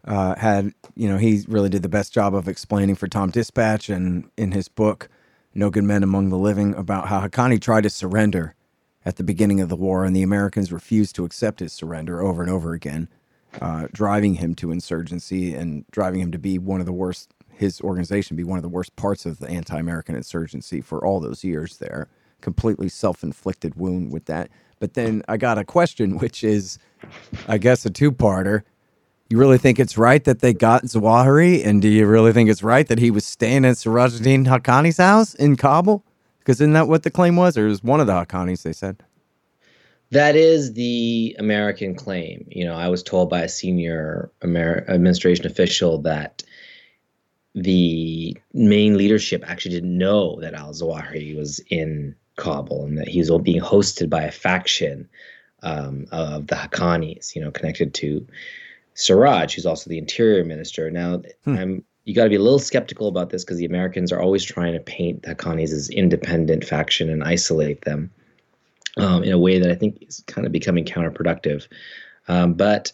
[0.05, 3.89] uh, had, you know, he really did the best job of explaining for Tom Dispatch
[3.89, 5.09] and in his book,
[5.53, 8.55] No Good Men Among the Living, about how Haqqani tried to surrender
[9.03, 12.41] at the beginning of the war, and the Americans refused to accept his surrender over
[12.41, 13.09] and over again
[13.59, 17.81] uh, driving him to insurgency and driving him to be one of the worst, his
[17.81, 21.43] organization be one of the worst parts of the anti American insurgency for all those
[21.43, 22.07] years there.
[22.39, 24.49] Completely self inflicted wound with that.
[24.79, 26.77] But then I got a question, which is,
[27.47, 28.63] I guess, a two parter.
[29.31, 31.65] You really think it's right that they got Zawahiri?
[31.65, 35.35] And do you really think it's right that he was staying at Sirajuddin Haqqani's house
[35.35, 36.03] in Kabul?
[36.39, 37.57] Because isn't that what the claim was?
[37.57, 39.01] Or was one of the Haqqanis, they said?
[40.09, 42.45] That is the American claim.
[42.49, 46.43] You know, I was told by a senior Amer- administration official that
[47.55, 53.19] the main leadership actually didn't know that al Zawahiri was in Kabul and that he
[53.19, 55.07] was being hosted by a faction
[55.63, 58.27] um, of the Haqqanis, you know, connected to
[58.93, 60.91] Siraj, who's also the interior minister.
[60.91, 61.57] Now, hmm.
[61.57, 64.43] I'm you got to be a little skeptical about this because the Americans are always
[64.43, 68.09] trying to paint the Haqqanis as independent faction and isolate them
[68.97, 71.67] um, in a way that I think is kind of becoming counterproductive.
[72.27, 72.91] Um, but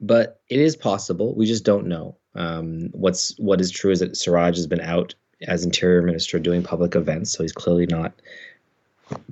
[0.00, 1.34] but it is possible.
[1.34, 2.16] We just don't know.
[2.34, 5.14] Um, what's what is true is that Siraj has been out
[5.46, 8.12] as interior minister doing public events, so he's clearly not,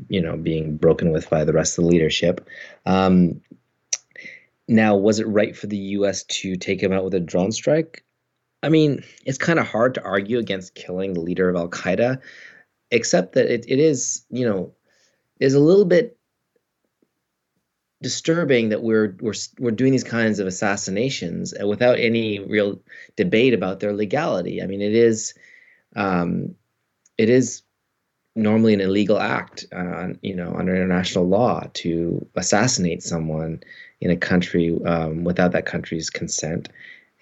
[0.08, 2.46] you know, being broken with by the rest of the leadership.
[2.86, 3.40] Um,
[4.68, 6.24] now, was it right for the U.S.
[6.24, 8.04] to take him out with a drone strike?
[8.62, 12.20] I mean, it's kind of hard to argue against killing the leader of Al Qaeda,
[12.90, 14.72] except that it, it is, you know,
[15.40, 16.16] is a little bit
[18.02, 22.80] disturbing that we're we're we're doing these kinds of assassinations uh, without any real
[23.16, 24.62] debate about their legality.
[24.62, 25.34] I mean, it is
[25.96, 26.54] um,
[27.18, 27.62] it is
[28.34, 33.62] normally an illegal act, uh, you know, under international law to assassinate someone
[34.00, 36.68] in a country um, without that country's consent.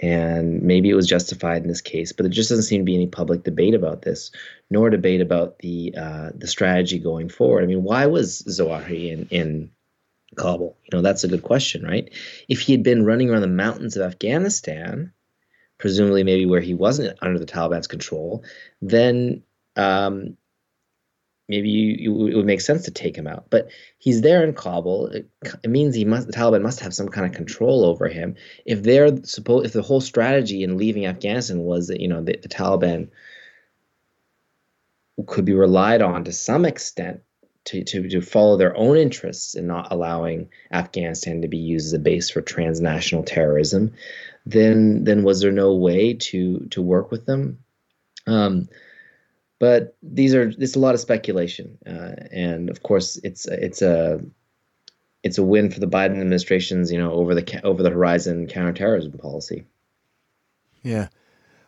[0.02, 2.94] and maybe it was justified in this case, but there just doesn't seem to be
[2.94, 4.30] any public debate about this,
[4.70, 7.62] nor debate about the uh, the strategy going forward.
[7.62, 9.70] I mean, why was Zawahiri in in
[10.36, 10.76] Kabul?
[10.84, 12.10] You know, that's a good question, right?
[12.48, 15.12] If he had been running around the mountains of Afghanistan,
[15.78, 18.42] presumably maybe where he wasn't under the Taliban's control,
[18.80, 19.42] then
[19.76, 20.36] um,
[21.50, 23.46] maybe you, you, it would make sense to take him out.
[23.50, 25.08] But he's there in Kabul.
[25.08, 25.28] It,
[25.64, 28.36] it, means he must the Taliban must have some kind of control over him.
[28.64, 32.38] If they're supposed, if the whole strategy in leaving Afghanistan was that you know the,
[32.40, 33.08] the Taliban
[35.26, 37.20] could be relied on to some extent
[37.64, 41.92] to, to, to follow their own interests in not allowing Afghanistan to be used as
[41.92, 43.92] a base for transnational terrorism,
[44.46, 47.58] then then was there no way to to work with them?
[48.26, 48.68] Um,
[49.60, 54.20] but these are there's a lot of speculation, uh, and of course it's it's a
[55.22, 59.12] it's a win for the Biden administration's you know over the over the horizon counterterrorism
[59.12, 59.64] policy.
[60.82, 61.08] Yeah,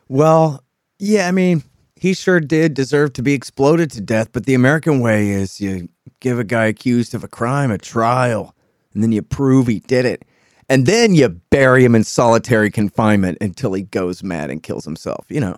[0.09, 0.63] well,
[0.99, 1.63] yeah, I mean
[1.95, 5.87] he sure did deserve to be exploded to death, but the American way is you
[6.19, 8.55] give a guy accused of a crime a trial,
[8.93, 10.25] and then you prove he did it.
[10.67, 15.25] And then you bury him in solitary confinement until he goes mad and kills himself.
[15.29, 15.57] You know,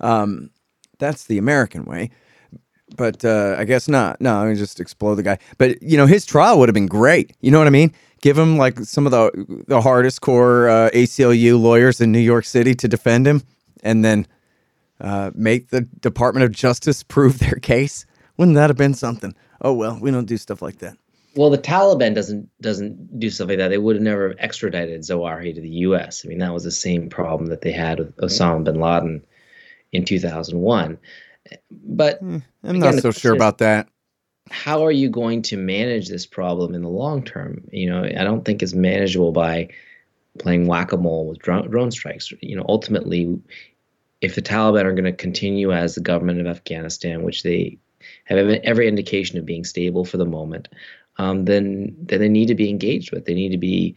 [0.00, 0.50] um,
[0.98, 2.10] that's the American way.
[2.96, 4.20] But uh, I guess not.
[4.20, 5.38] No, I mean, just explode the guy.
[5.58, 7.36] But you know, his trial would have been great.
[7.40, 7.92] You know what I mean?
[8.22, 12.44] Give him like some of the the hardest core uh, ACLU lawyers in New York
[12.44, 13.42] City to defend him,
[13.82, 14.26] and then
[15.00, 18.06] uh, make the Department of Justice prove their case.
[18.36, 19.34] Wouldn't that have been something?
[19.60, 20.96] Oh well, we don't do stuff like that.
[21.34, 23.68] Well, the Taliban doesn't doesn't do stuff like that.
[23.68, 26.24] They would have never extradited Zawahiri to the U.S.
[26.24, 29.24] I mean, that was the same problem that they had with Osama bin Laden
[29.92, 30.98] in 2001.
[31.70, 33.88] But hmm, I'm again, not so sure about that.
[34.50, 37.64] How are you going to manage this problem in the long term?
[37.72, 39.68] You know, I don't think it's manageable by
[40.38, 42.32] playing whack-a-mole with drone, drone strikes.
[42.40, 43.40] You know, ultimately,
[44.20, 47.78] if the Taliban are going to continue as the government of Afghanistan, which they
[48.24, 50.68] have every indication of being stable for the moment,
[51.18, 53.24] um, then then they need to be engaged with.
[53.24, 53.96] They need to be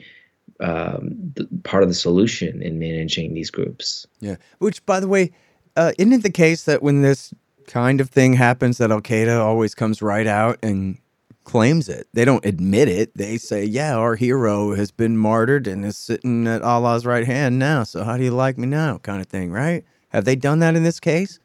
[0.60, 4.08] um, part of the solution in managing these groups.
[4.20, 4.36] Yeah.
[4.60, 5.32] Which, by the way,
[5.80, 7.34] uh, isn't it the case that when this
[7.68, 10.98] kind of thing happens, that Al Qaeda always comes right out and
[11.46, 12.08] claims it?
[12.14, 13.16] They don't admit it.
[13.16, 17.60] They say, "Yeah, our hero has been martyred and is sitting at Allah's right hand
[17.60, 17.84] now.
[17.84, 19.86] So how do you like me now?" Kind of thing, right?
[20.10, 21.40] Have they done that in this case?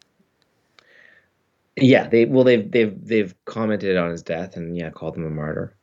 [1.76, 5.30] Yeah, they well they've they've they've commented on his death and yeah called him a
[5.30, 5.76] martyr.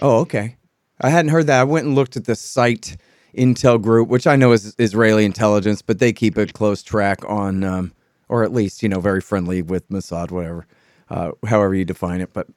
[0.00, 0.56] Oh, okay.
[1.00, 1.60] I hadn't heard that.
[1.60, 2.98] I went and looked at the site
[3.34, 7.64] intel group, which I know is Israeli intelligence, but they keep a close track on,
[7.64, 7.92] um,
[8.28, 10.66] or at least you know, very friendly with Mossad, whatever,
[11.10, 12.32] uh, however you define it.
[12.32, 12.48] But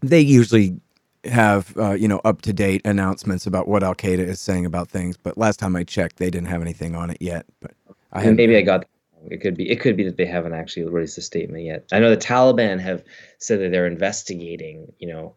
[0.00, 0.80] they usually
[1.24, 4.88] have uh, you know up to date announcements about what Al Qaeda is saying about
[4.88, 5.16] things.
[5.16, 7.46] But last time I checked, they didn't have anything on it yet.
[7.60, 7.72] But
[8.12, 8.86] I and maybe I got
[9.28, 11.84] it could be it could be that they haven't actually released a statement yet.
[11.92, 13.04] I know the Taliban have
[13.38, 15.34] said that they're investigating, you know,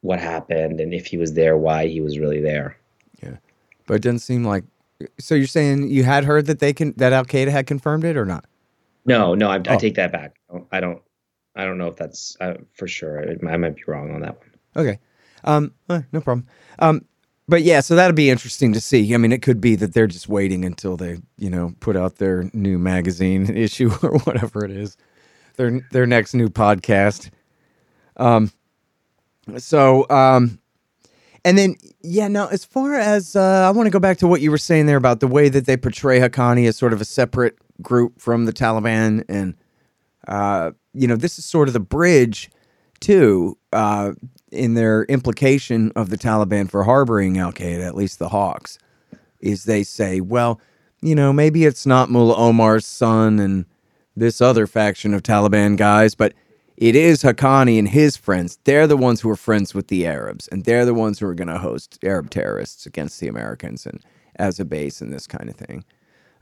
[0.00, 2.76] what happened and if he was there, why he was really there.
[3.90, 4.62] But it doesn't seem like.
[5.18, 8.16] So you're saying you had heard that they can that Al Qaeda had confirmed it
[8.16, 8.44] or not?
[9.04, 9.62] No, no, I, oh.
[9.66, 10.36] I take that back.
[10.70, 11.02] I don't.
[11.56, 13.20] I don't know if that's uh, for sure.
[13.20, 14.50] I, I might be wrong on that one.
[14.76, 15.00] Okay,
[15.42, 16.46] um, eh, no problem.
[16.78, 17.04] Um,
[17.48, 19.12] but yeah, so that'd be interesting to see.
[19.12, 22.18] I mean, it could be that they're just waiting until they, you know, put out
[22.18, 24.96] their new magazine issue or whatever it is,
[25.56, 27.30] their their next new podcast.
[28.18, 28.52] Um,
[29.58, 30.60] so um,
[31.44, 34.40] and then, yeah, now as far as uh, I want to go back to what
[34.40, 37.04] you were saying there about the way that they portray Haqqani as sort of a
[37.04, 39.54] separate group from the Taliban, and
[40.28, 42.50] uh, you know, this is sort of the bridge
[43.00, 44.12] too uh,
[44.50, 48.78] in their implication of the Taliban for harboring Al Qaeda, at least the Hawks,
[49.40, 50.60] is they say, well,
[51.00, 53.64] you know, maybe it's not Mullah Omar's son and
[54.16, 56.34] this other faction of Taliban guys, but
[56.80, 58.58] it is Haqqani and his friends.
[58.64, 61.34] They're the ones who are friends with the Arabs, and they're the ones who are
[61.34, 64.02] going to host Arab terrorists against the Americans and
[64.36, 65.84] as a base and this kind of thing.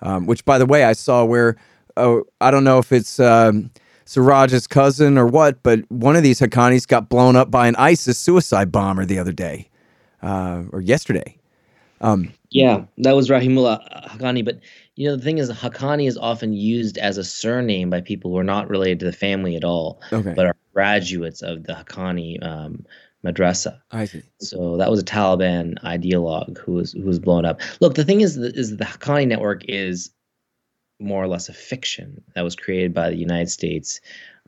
[0.00, 1.56] Um, which, by the way, I saw where
[1.96, 3.70] oh, I don't know if it's um,
[4.06, 8.18] Siraj's cousin or what, but one of these Haqqanis got blown up by an ISIS
[8.18, 9.68] suicide bomber the other day
[10.22, 11.37] uh, or yesterday.
[12.00, 14.60] Um, yeah, that was Rahimullah Haqqani, but
[14.94, 18.38] you know, the thing is, Haqqani is often used as a surname by people who
[18.38, 20.32] are not related to the family at all, okay.
[20.34, 22.84] but are graduates of the Haqqani um,
[23.24, 23.80] madrasa.
[23.90, 24.22] I see.
[24.40, 27.60] So that was a Taliban ideologue who was who was blown up.
[27.80, 30.10] Look, the thing is, is the Haqqani network is
[31.00, 34.00] more or less a fiction that was created by the United States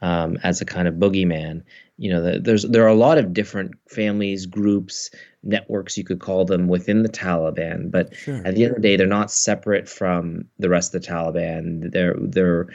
[0.02, 1.62] um, as a kind of boogeyman.
[1.98, 5.10] You know, the, there's there are a lot of different families, groups,
[5.42, 8.42] networks you could call them within the Taliban, but sure.
[8.44, 11.92] at the end of the day, they're not separate from the rest of the Taliban.
[11.92, 12.68] They're they're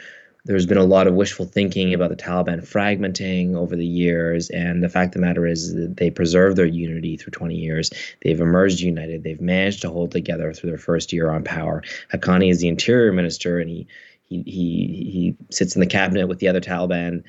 [0.46, 4.84] there's been a lot of wishful thinking about the Taliban fragmenting over the years, and
[4.84, 7.90] the fact of the matter is that they preserved their unity through 20 years.
[8.22, 9.24] They've emerged united.
[9.24, 11.82] They've managed to hold together through their first year on power.
[12.14, 13.88] Haqqani is the interior minister, and he
[14.30, 17.24] he he sits in the cabinet with the other Taliban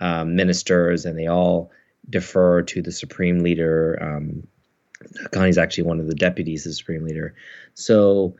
[0.00, 1.70] um, ministers, and they all
[2.08, 3.98] defer to the supreme leader.
[4.00, 4.46] Um,
[5.24, 7.34] Haqqani is actually one of the deputies of the supreme leader.
[7.74, 8.36] So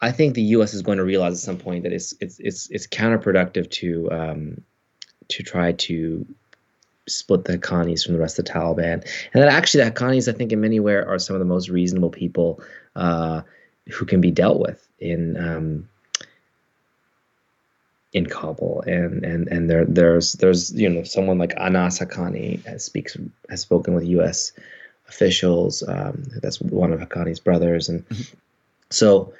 [0.00, 0.74] I think the U.S.
[0.74, 4.62] is going to realize at some point that it's it's it's it's counterproductive to um,
[5.28, 6.26] to try to
[7.06, 10.36] split the Haqqanis from the rest of the Taliban, and that actually the Haqqanis, I
[10.36, 12.60] think, in many ways, are some of the most reasonable people
[12.96, 13.42] uh,
[13.90, 15.88] who can be dealt with in um,
[18.12, 22.84] in Kabul, and and and there there's there's you know someone like Anas Haqqani has
[22.84, 23.16] speaks
[23.50, 24.52] has spoken with U.S.
[25.08, 25.82] officials.
[25.86, 28.34] Um, that's one of Haqqani's brothers, and mm-hmm.
[28.90, 29.32] so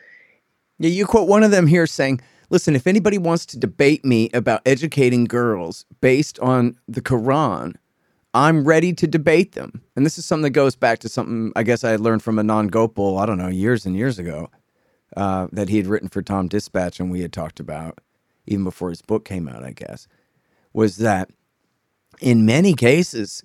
[0.79, 4.31] yeah, you quote one of them here saying, Listen, if anybody wants to debate me
[4.33, 7.75] about educating girls based on the Quran,
[8.33, 9.83] I'm ready to debate them.
[9.97, 12.71] And this is something that goes back to something I guess I learned from Anand
[12.71, 14.49] Gopal, I don't know, years and years ago,
[15.17, 17.99] uh, that he had written for TomDispatch and we had talked about
[18.49, 20.09] even before his book came out, I guess,
[20.73, 21.31] was that
[22.21, 23.43] in many cases,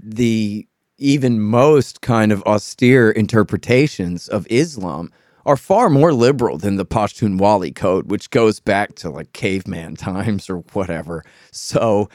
[0.00, 0.66] the
[0.98, 5.10] even most kind of austere interpretations of Islam
[5.46, 10.48] are far more liberal than the Pashtunwali code, which goes back to like caveman times
[10.48, 11.24] or whatever.
[11.50, 12.08] So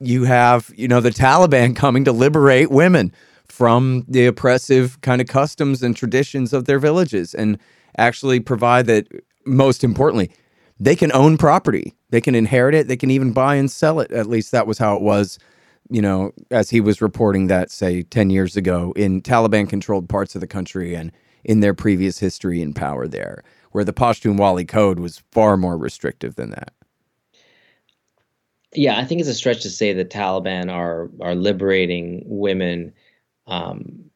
[0.00, 3.12] you have, you know, the Taliban coming to liberate women
[3.46, 7.58] from the oppressive kind of customs and traditions of their villages and
[7.96, 9.06] actually provide that,
[9.46, 10.30] most importantly,
[10.80, 11.94] they can own property.
[12.10, 12.88] They can inherit it.
[12.88, 14.10] They can even buy and sell it.
[14.12, 15.38] At least that was how it was,
[15.90, 20.34] you know, as he was reporting that, say, 10 years ago in Taliban controlled parts
[20.34, 21.12] of the country and
[21.44, 26.36] in their previous history and power there, where the Pashtunwali code was far more restrictive
[26.36, 26.72] than that.
[28.74, 32.92] Yeah, I think it's a stretch to say the Taliban are are liberating women
[33.46, 34.10] um,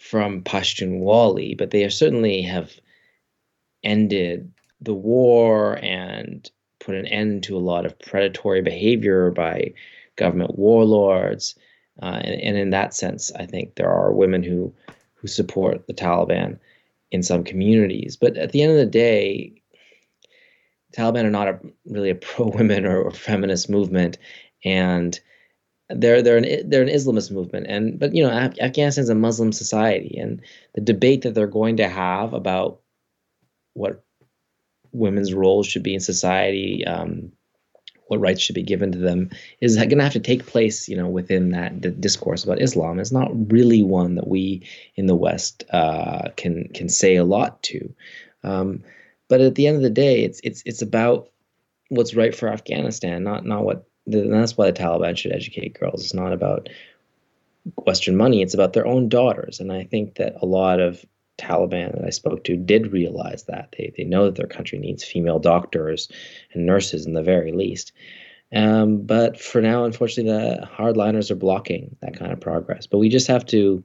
[0.00, 2.72] from Pashtunwali, but they certainly have
[3.84, 4.50] ended
[4.82, 9.72] the war and put an end to a lot of predatory behavior by
[10.16, 11.54] government warlords.
[12.02, 14.72] Uh, and, and, in that sense, I think there are women who
[15.14, 16.58] who support the Taliban
[17.12, 18.16] in some communities.
[18.16, 19.52] But at the end of the day,
[20.96, 24.18] Taliban are not a, really a pro women or, or, feminist movement,
[24.64, 25.18] and
[25.90, 27.66] they're they're an they're an Islamist movement.
[27.68, 30.40] And but you know, Af- is a Muslim society, and
[30.74, 32.80] the debate that they're going to have about
[33.74, 34.02] what
[34.92, 36.84] women's roles should be in society.
[36.86, 37.32] Um,
[38.12, 39.30] what rights should be given to them
[39.62, 42.98] is going to have to take place, you know, within that discourse about Islam.
[42.98, 44.66] It's not really one that we
[44.96, 47.94] in the West uh, can can say a lot to.
[48.44, 48.82] Um,
[49.28, 51.30] but at the end of the day, it's it's it's about
[51.88, 53.86] what's right for Afghanistan, not not what.
[54.06, 56.04] that's why the Taliban should educate girls.
[56.04, 56.68] It's not about
[57.86, 58.42] Western money.
[58.42, 61.02] It's about their own daughters, and I think that a lot of
[61.38, 63.74] Taliban that I spoke to did realize that.
[63.76, 66.08] They, they know that their country needs female doctors
[66.52, 67.92] and nurses in the very least.
[68.54, 72.86] Um, but for now, unfortunately, the hardliners are blocking that kind of progress.
[72.86, 73.82] But we just have to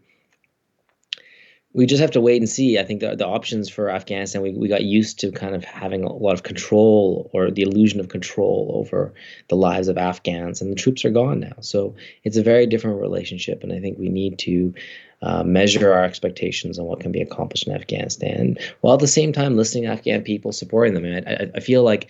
[1.77, 2.79] we just have to wait and see.
[2.79, 6.03] I think the, the options for Afghanistan, we, we got used to kind of having
[6.03, 9.13] a lot of control or the illusion of control over
[9.49, 11.53] the lives of Afghans, and the troops are gone now.
[11.61, 14.73] So it's a very different relationship, and I think we need to
[15.21, 19.31] uh, measure our expectations on what can be accomplished in Afghanistan, while at the same
[19.31, 21.05] time listening to Afghan people, supporting them.
[21.05, 22.09] And I, I feel like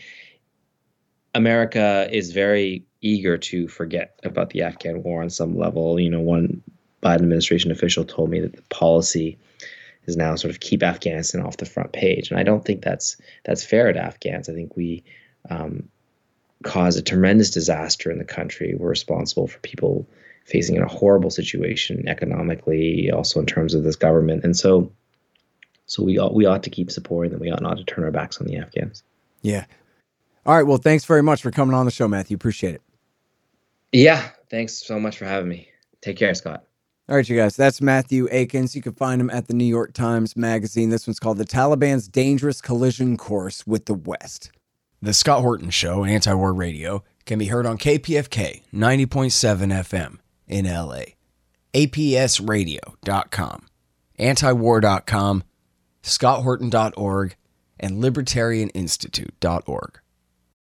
[1.36, 6.00] America is very eager to forget about the Afghan war on some level.
[6.00, 6.64] You know, one
[7.04, 9.38] Biden administration official told me that the policy
[10.06, 13.18] is now sort of keep Afghanistan off the front page, and I don't think that's
[13.44, 14.50] that's fair to Afghans.
[14.50, 15.04] I think we
[15.50, 15.88] um,
[16.64, 18.76] caused a tremendous disaster in the country.
[18.78, 20.08] We're responsible for people
[20.46, 24.92] facing a horrible situation economically, also in terms of this government, and so
[25.88, 27.40] so we ought, we ought to keep supporting them.
[27.40, 29.04] We ought not to turn our backs on the Afghans.
[29.42, 29.66] Yeah.
[30.46, 30.68] All right.
[30.68, 32.36] Well, thanks very much for coming on the show, Matthew.
[32.36, 32.82] Appreciate it.
[33.94, 34.30] Yeah.
[34.50, 35.70] Thanks so much for having me.
[36.02, 36.67] Take care, Scott.
[37.10, 38.76] All right, you guys, that's Matthew Aikins.
[38.76, 40.90] You can find him at the New York Times Magazine.
[40.90, 44.52] This one's called The Taliban's Dangerous Collision Course with the West.
[45.02, 50.66] The Scott Horton Show, Anti War Radio, can be heard on KPFK 90.7 FM in
[50.66, 51.04] LA,
[51.74, 53.68] APSradio.com,
[54.20, 55.44] antiwar.com,
[56.04, 57.36] scotthorton.org,
[57.80, 60.00] and libertarianinstitute.org.